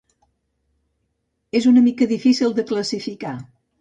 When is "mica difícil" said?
1.89-2.57